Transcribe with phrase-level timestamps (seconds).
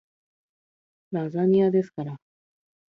[1.11, 2.17] ラザニアですから